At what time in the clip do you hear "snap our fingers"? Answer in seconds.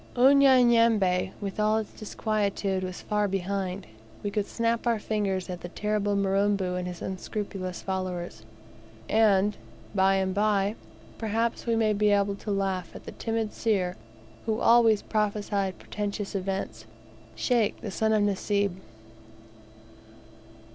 4.47-5.47